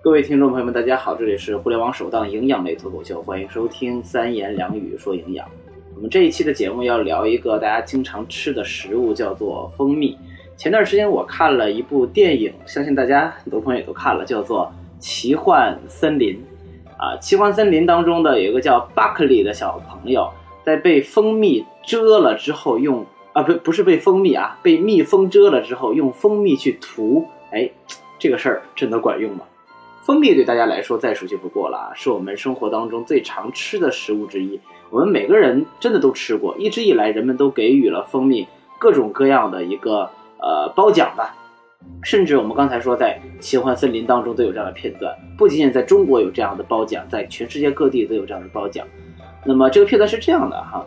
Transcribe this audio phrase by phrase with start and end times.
[0.00, 5.44] 各位听众朋友们，大家好，这里是互联网首档营养类脱口秀，欢迎收听三言两语说营养。
[5.96, 10.16] 我们这一期的节目要聊一个大家经常吃的食物，叫做蜂蜜。
[10.56, 14.72] 前段时间我看了一部电影，相信大家很多朋友也都看了，叫做
[15.02, 16.36] 《奇幻森林》。
[16.96, 20.30] 啊，《奇幻森林》当中的有一个叫巴克利的小朋友，
[20.64, 27.68] 在被蜂蜜蛰了之后，用啊不不是被蜂蜜啊，被蜜蜂蛰了之后，用蜂蜜去涂，哎，
[28.16, 29.40] 这个事儿真的管用吗？
[30.08, 34.58] 蜂蜜对大家来说再熟悉不过了啊，是我们生活当中最常吃的食物之一。
[34.88, 40.08] 我们每个人真的都吃过，一直以来人们都给予了蜂蜜各种各样的一个
[40.40, 41.36] 呃褒奖吧。
[42.02, 48.86] 甚至我们刚才说在《奇幻森林》当中都有这样的片段，不仅仅在中国有这样的褒奖，在全世界各地都有这样的褒奖。
[49.44, 50.86] 那么这个片段是这样的哈，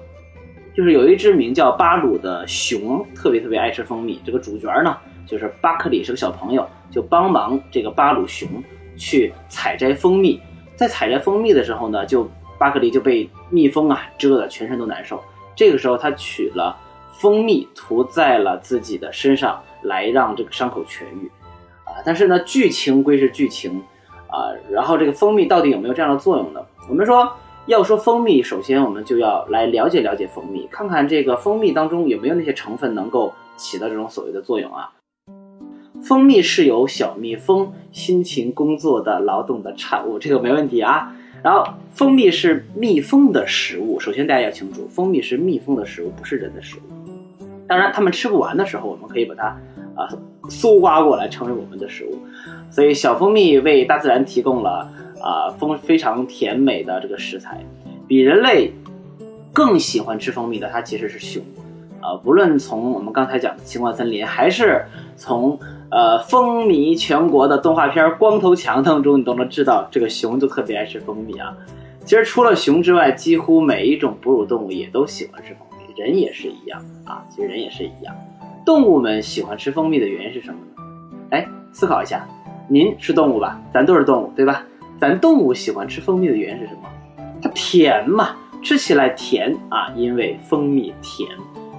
[0.73, 4.20] 就是有一只名叫巴鲁的熊，特别特别爱吃蜂蜜。
[4.26, 8.49] 这个主角呢，就是巴克里是个小朋友，就帮忙这个巴鲁熊。
[8.97, 10.39] 去采摘蜂蜜，
[10.75, 15.21] 在采摘蜂蜜的时候呢，就巴克利就被蜜蜂啊蛰得全身都难受。
[15.55, 16.77] 这个时候，他取了
[17.20, 21.31] 蜂蜜涂在了自己的身上，来让这个伤口痊愈。
[21.83, 23.81] 啊，但是呢，剧情归是剧情，
[24.27, 26.61] 啊，然后这个蜂蜜到底有没有这样的作用呢？
[26.89, 27.31] 我们说
[27.67, 34.91] 要说蜂蜜，首先我们就要来了解了解蜂蜜，看看这个蜂蜜当中有没有那些成分能够起到这种所谓的作用啊。
[36.04, 41.16] 蜂蜜是由小蜜蜂辛勤工作的劳动的产物，这个没问题啊。
[41.44, 43.99] 然后，蜂蜜是蜜蜂的食物。
[43.99, 46.82] 首先，大家要清楚，蜂蜜是蜜蜂的食物，不是人的食物。
[47.68, 49.46] 当然，它们吃不完的时候，我们可以把它
[49.96, 50.07] 啊
[50.49, 52.18] 搜刮过来，成为我们的食物。
[52.70, 57.63] 所以，小蜂蜜为大自然提供了啊蜂非常甜美的这个食材。
[58.07, 58.74] 比人类
[59.54, 61.41] 更喜欢吃蜂蜜的，它其实是熊。
[62.02, 64.85] 啊，不论从我们刚才讲的奇幻森林，还是
[65.16, 65.57] 从
[65.91, 71.53] 呃风靡全国的动画片《光头强》当中，你都能知道这个熊就特别爱吃蜂蜜啊。
[72.06, 77.23] 其实除了熊之外，几乎每一种哺乳动物也都喜欢吃蜂蜜，人也是一样啊。
[77.29, 78.16] 其实人也是一样，
[78.66, 80.83] 动物们喜欢吃蜂蜜的原因是什么呢？
[81.31, 82.25] 哎，思考一下，
[82.69, 83.61] 您是动物吧？
[83.73, 84.63] 咱都是动物，对吧？
[84.99, 86.89] 咱动物喜欢吃蜂蜜的原因是什么？
[87.41, 91.29] 它甜嘛，吃起来甜啊，因为蜂蜜甜。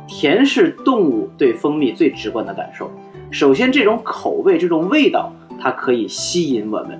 [0.06, 2.90] 甜是动物对蜂蜜最直观的感受。
[3.32, 6.90] 首先，这种口味、这种味道，它可以吸引我们；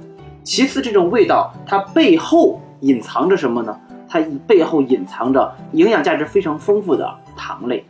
[0.42, 3.78] 其次，这种味道它背后隐藏着什么呢？
[4.08, 7.84] 它背后隐藏着营养价值非常丰富的糖类。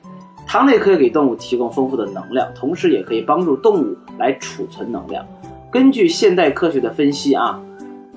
[0.44, 5.24] 糖类可以给动物提供丰富的能量，同时也可以帮助动物来储存能量。
[5.70, 7.62] 根据现代科学的分析啊，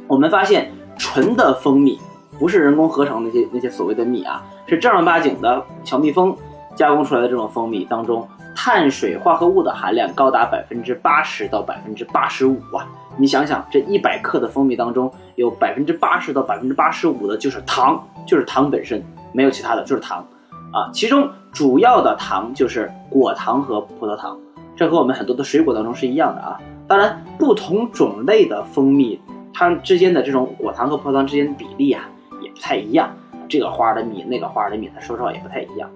[0.08, 2.00] 我们发现纯的蜂蜜
[2.40, 6.36] 不是人工合成那些那些所谓的蜜啊，是正儿八经的小蜜蜂。
[6.76, 12.88] 加工出来的这种蜂蜜当中，碳水化合物的含量高达百分之八十到百分之八十五啊！
[13.18, 20.26] 你想想，这一百克的蜂蜜当中，有百分之八十到百分之八十五的就是糖，就是糖本身，没有其他的，就是糖
[20.72, 20.90] 啊！
[20.94, 24.40] 其中主要的糖就是果糖和葡萄糖，
[24.76, 26.58] 这和我们很多的水果当中是一样的啊。
[26.88, 29.20] 当然，不同种类的蜂蜜，
[29.54, 32.10] 它之间的这种果糖和葡萄糖之间的比例啊，
[32.42, 33.10] 也不太一样。
[33.48, 35.90] 这个花的蜜，那个花的蜜，它说实话也不太一样。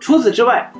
[0.00, 0.70] 除此之外，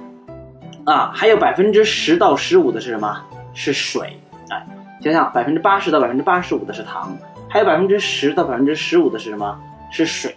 [0.84, 3.20] 啊，还有百分之十到十五的是什么？
[3.54, 4.19] 是水。
[4.48, 4.66] 哎，
[5.00, 7.16] 想想百分之八十到百分之八十五的是糖，
[7.48, 9.59] 还有百分之十到百分之十五的是什么？
[9.91, 10.34] 是水。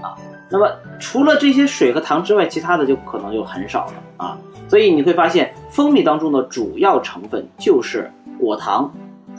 [0.00, 0.16] 啊，
[0.50, 4.38] 那么除了这些水和糖之外，其他的就可能就很少了啊。
[4.68, 8.90] 所以你会发现，蜂蜜当中的主要成分就是果糖、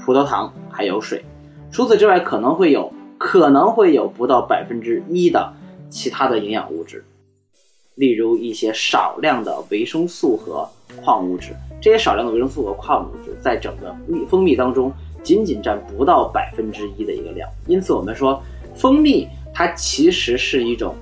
[0.05, 1.25] 葡萄糖还有水。
[1.71, 5.51] 除此之外，可能会有可能会有不到百分之一的
[5.89, 7.03] 其他的营养物质。
[7.95, 10.67] 例如一些少量的维生素和
[11.03, 18.41] 矿物质，这些少量的维生素和矿物质在整个蜜蜂蜜当中仅仅占不到百分之一的一个量，因此我们说
[18.75, 20.95] 蜂蜜它其实是一种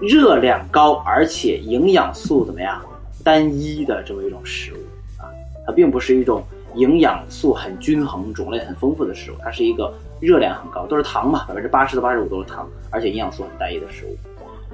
[0.00, 2.80] 热量高而且营养素怎么样
[3.24, 4.76] 单一的这么一种食物
[5.20, 5.32] 啊，
[5.66, 6.42] 它并不是一种
[6.74, 14.16] 营养素很均衡、种类很丰富的食物，它是一个热量很高，都是糖嘛，百分之八十到八十五都是糖，而且营养素很单一的食物，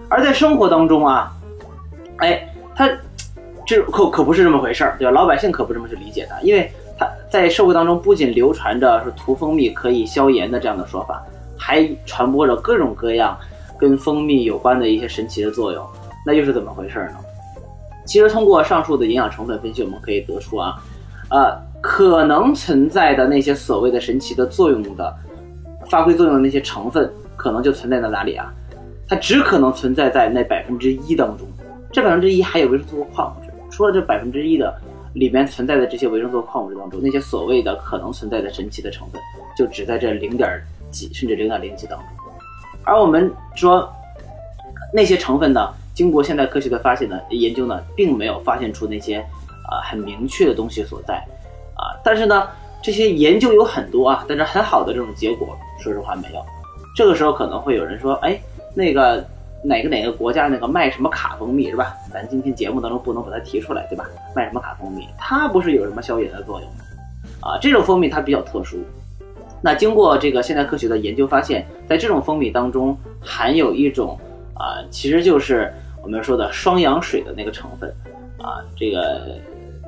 [0.09, 1.33] 而在生活当中啊。
[2.19, 2.89] 哎，它
[3.67, 5.11] 这可可不是这么回事儿，对吧？
[5.11, 11.23] 老百姓可不这么去理解的，因为它在社会当中不仅流传着说涂蜂蜜可以消炎的这样的说法，
[11.59, 13.37] 还传播着各种各样
[13.79, 15.85] 跟蜂蜜有关的一些神奇的作用。
[16.27, 17.17] 那又是怎么回事呢？
[18.07, 20.77] 其实通过上述的营养成分分析，我们可以得出啊，
[21.31, 25.15] 呃，可能存在的那些所谓的神奇的作用的
[25.89, 28.53] 发挥作用的那些成分，可能就存在在哪里啊？
[29.09, 31.47] 它只可能存在在那百分之一当中。
[31.95, 34.77] 这百分之一还有维生素和矿物质，除了这百分之一的
[35.13, 39.23] 里面存在的这些维生素、矿物质当中，那些所谓的可能存在的神奇的成分，
[39.57, 40.61] 就只在这零点
[40.91, 42.09] 几甚至零点零几当中。
[42.83, 43.89] 而我们说
[44.93, 49.19] 那些成分呢，经过现代科学的发现呢，研究呢，并没有发现出那些
[49.71, 51.15] 啊很明确的东西所在
[51.77, 51.95] 啊。
[52.03, 52.49] 但是呢，
[52.83, 56.45] 这些研究有很多啊，但是很好的这种结果，说实话没有。
[56.97, 58.37] 这个时候可能会有人说，哎，
[58.75, 59.25] 那个。
[59.65, 61.95] 哪个哪个国家那个卖什么卡蜂蜜是吧？
[62.13, 64.05] 咱今天节目当中不能把它提出来，对吧？
[64.37, 66.71] 卖什么卡蜂蜜，它不是有什么消炎的作用？
[67.41, 68.79] 啊，这种蜂蜜它比较特殊。
[69.63, 74.19] 那经过这个现代科学的研究发现，在这种蜂蜜当中含有一种
[74.53, 75.73] 啊，其实就是
[76.03, 77.91] 我们说的双氧水的那个成分
[78.39, 79.23] 啊，这个，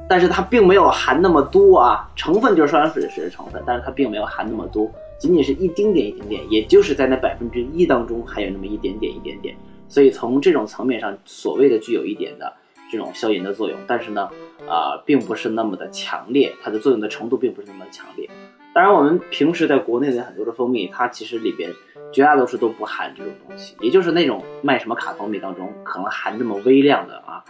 [0.09, 4.91] 但是它并没有含那么多啊，成分就是双氧水的水成分，但是它并没有含那么多。
[5.19, 9.57] 仅仅是一丁点一丁点，也就是在那百分之一当中还有那么一点点一点点，
[9.89, 12.53] 所以从这种层面上，所谓的具有一点的
[12.91, 14.29] 这种消炎的作用，但是呢，
[14.69, 18.29] 啊，并不是那么的强烈，它的作用的程度并不是那么强烈。
[18.75, 21.73] 当然，我们平时在国内的很多的蜂蜜，它其实里边
[22.13, 27.43] 绝大多数都不含这种东西，也就是那种卖什么卡蜂蜜当中可能含这么微量的啊，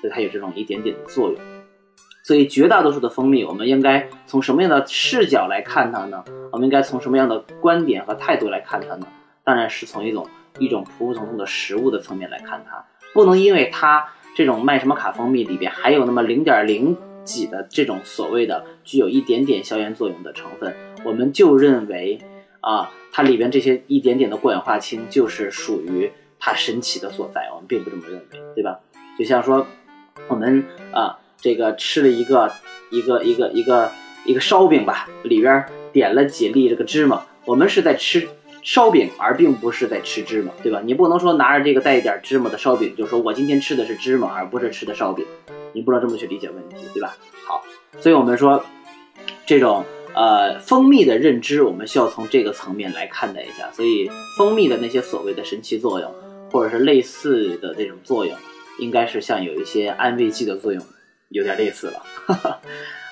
[0.00, 1.38] 所以它有这种一点点的作用。
[2.22, 6.22] 所以绝大多数的蜂蜜，我们应该从什么样的视角来看它呢？
[6.52, 9.06] 我们应该从什么样的观点和态度来看它呢？
[9.42, 10.28] 当然是从一种
[10.60, 22.20] 一种普普通通的食物的层面来看它，不能因为它这种卖什么卡蜂蜜里边还有那么零点零几的这种所谓的具有一点点消炎作用的成分，我们就认为
[22.60, 28.78] 啊，它里边这些一点点的过氧化氢就是属于它神奇的所在，我们并不这么认为，对吧？
[29.18, 29.66] 就像说
[30.28, 31.18] 我们啊。
[31.42, 32.52] 这个吃了一个
[32.90, 33.90] 一个一个一个
[34.24, 37.26] 一个烧饼吧，里边点了几粒这个芝麻。
[37.44, 38.28] 我们是在吃
[38.62, 40.80] 烧饼，而并不是在吃芝麻，对吧？
[40.84, 45.26] 你不能说拿着这个带一点芝麻的烧饼，就说我今天吃的是芝麻，而不是吃的烧饼。
[45.72, 47.16] 你不能这么去理解问题，对吧？
[47.44, 47.64] 好，
[47.98, 48.64] 所以我们说
[49.44, 49.84] 这种
[50.14, 53.68] 呃蜂蜜的认知，我们需要从这个层面来看待一下。
[53.72, 54.08] 所以
[54.38, 56.14] 蜂蜜的那些所谓的神奇作用，
[56.52, 58.36] 或者是类似的这种作用，
[58.78, 60.80] 应该是像有一些安慰剂的作用。
[61.32, 62.60] 有点类似了，哈 哈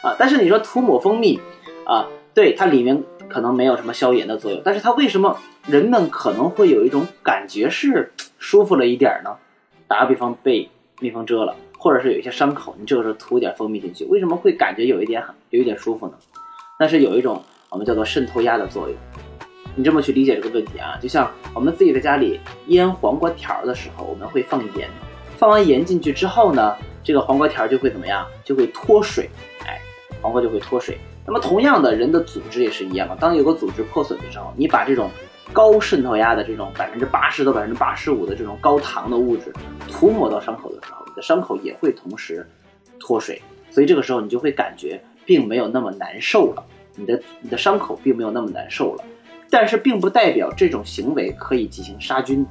[0.02, 1.40] 啊，但是你说涂抹蜂蜜，
[1.84, 9.36] 啊，对它里面可能没有什么消炎的作用，但是它为什么人们可能会有一种感觉是舒服了一点呢？
[9.86, 10.70] 打个比方，被
[11.00, 16.14] 蜜蜂蛰了，或者是有一些伤口，你这个时候涂一点蜂蜜进去，为什么会感觉有一点很有一点舒服呢？
[16.78, 18.96] 那是有一种我们叫做渗透压的作用。
[19.76, 24.88] 你这么去理解这个问题啊，就像我们自己在家里腌黄瓜条的时候，我们会放盐，
[25.36, 26.76] 放完盐进去之后呢？
[27.02, 28.26] 这个黄瓜条就会怎么样？
[28.44, 29.28] 就会脱水，
[29.66, 29.80] 哎，
[30.20, 30.98] 黄瓜就会脱水。
[31.26, 33.16] 那么同样的，人的组织也是一样的。
[33.16, 35.10] 当有个组织破损的时候，你把这种
[35.52, 39.52] 高渗透压的这种百分之八十到百分之八十五的这种高糖的物质
[39.88, 42.46] 涂抹到伤口的时候，你的伤口也会同时
[42.98, 43.40] 脱水。
[43.70, 46.64] 所以这个时候你就会感觉并没有那么难受了，
[46.96, 49.04] 你的你的伤口并没有那么难受了。
[49.48, 52.44] 但是并不代表这种行为可以进行杀菌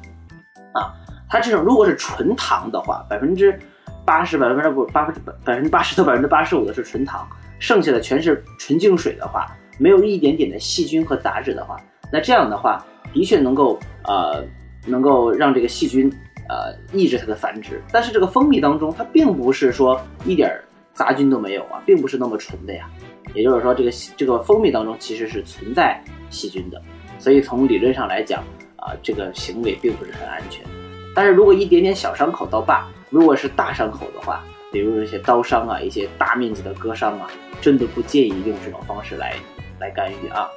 [0.73, 0.93] 啊。
[1.27, 3.59] 它这种如果是纯糖的话，百分之。
[4.09, 5.05] 八十百分之不八
[5.45, 7.29] 百分之八十到百分之八十五的是纯糖，
[7.59, 9.45] 剩下的全是纯净水的话，
[9.77, 11.77] 没有一点点的细菌和杂质的话，
[12.11, 12.83] 那这样的话
[13.13, 14.43] 的确能够呃
[14.87, 16.11] 能够让这个细菌
[16.49, 17.79] 呃抑制它的繁殖。
[17.91, 20.59] 但是这个蜂蜜当中它并不是说一点
[20.91, 22.89] 杂菌都没有啊，并不是那么纯的呀。
[23.35, 26.81] 也就是说这个这个蜂蜜当中其实是存在细菌的，
[27.19, 28.43] 所以从理论上来讲
[28.77, 30.65] 啊，这个行为并不是很安全。
[31.13, 32.89] 但是如果一点点小伤口倒罢。
[33.09, 37.27] 如果是大伤口的话，比如一些刀伤啊，一些大面积的割伤啊，
[37.59, 39.35] 真的不建议用这种方式来
[39.79, 40.47] 来干预啊。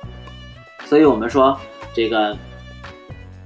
[0.85, 1.59] 所以我们说
[1.95, 2.37] 这个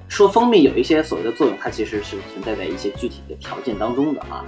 [0.08, 4.44] 说蜂蜜有一些所谓的作用，它其实是存在在一些具体的条件当中的啊。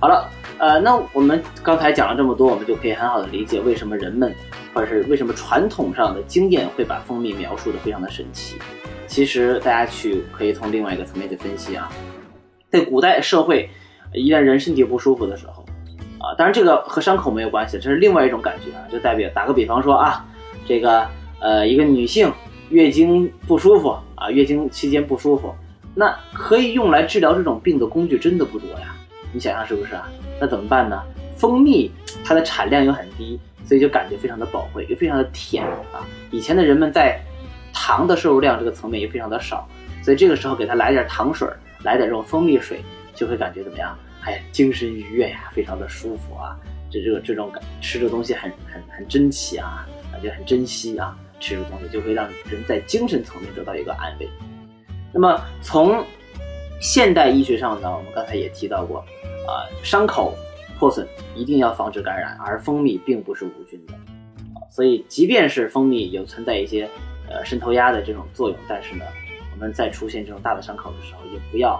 [0.00, 4.34] 好了，呃，那我们刚才讲了这么多，我们就可以很好的理解为什么人们
[4.72, 8.56] 或者是为什么传统上的经验会把蜂蜜描述的非常的神奇。
[9.06, 11.92] 其实大家去可以从另外一个层面去分析啊，
[12.70, 13.68] 在古代社会。
[14.12, 15.64] 一旦人身体不舒服的时候，
[16.18, 20.24] 啊，当然这个和伤口没有关系，这是另外一种感觉啊，就代表打个比方说啊，
[20.66, 21.06] 这个
[21.40, 22.32] 呃一个女性
[22.70, 25.54] 月经不舒服啊，月经期间不舒服，
[25.94, 28.94] 那可以用来治疗这种病的工具真的不多呀，
[29.32, 30.08] 你想想是不是啊？
[30.40, 31.02] 那怎么办呢？
[31.36, 31.90] 蜂蜜
[32.24, 36.04] 它的产量又很低，所以就感觉非常的宝贵，又非常的甜啊。
[36.30, 37.18] 以前的人们在
[37.72, 39.66] 糖的摄入量这个层面也非常的少，
[40.02, 41.48] 所以这个时候给他来点糖水，
[41.82, 42.80] 来点这种蜂蜜水。
[43.20, 43.94] 就会感觉怎么样？
[44.22, 46.56] 哎，精神愉悦呀，非常的舒服啊！
[46.90, 51.14] 这这个这种感吃这东西很很很珍奇啊，感觉很珍惜啊！
[51.38, 54.26] 吃这东西就会让人在精神层面得到一个安慰。
[55.12, 56.02] 那么从
[56.80, 59.00] 现代医学上呢，我们刚才也提到过
[59.46, 60.34] 啊，伤口
[60.78, 62.38] 破损，一定要防止感染。
[62.40, 63.92] 而蜂蜜并不是无菌的，
[64.70, 66.88] 所以即便是蜂蜜有存在一些
[67.28, 69.04] 呃渗透压的这种作用，但是呢，
[69.52, 71.78] 我们在出现这种大的伤口的时候，也不要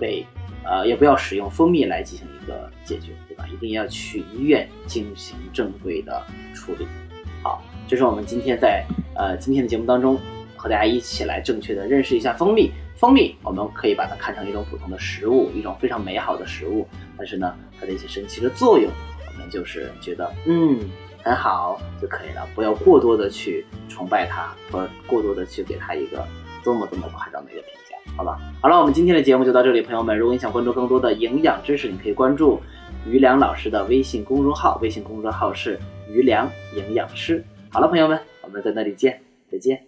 [0.00, 0.24] 被
[0.68, 3.46] 呃也不要使用蜂蜜来进行一个解决，对吧？
[3.52, 6.22] 一定要去医院进行正规的
[6.54, 6.86] 处理。
[7.42, 8.84] 好，这是我们今天在
[9.14, 10.20] 呃今天的节目当中
[10.56, 12.70] 和大家一起来正确的认识一下蜂蜜。
[12.96, 16.86] 蜂蜜我们可以把它看成一种普通的食物，一种非常美好的食物。
[17.16, 18.90] 但是呢，它的一些神奇的作用，
[19.28, 20.80] 我们就是觉得嗯
[21.22, 26.26] 很好就可以了，不要过多的去崇拜它，或者过多的去给它一个
[26.64, 28.38] 多么多么夸张的一个评价，好吧？
[28.60, 32.60] 好了，我们今天的节目就到这里，朋友们，如果你想关注更多的营养知识，你可以关注
[33.06, 35.78] 于良老师的微信公众号，微信公众号是
[36.10, 37.44] 于良营养师。
[37.70, 39.80] 好了，朋友们，我们在那里见，再见。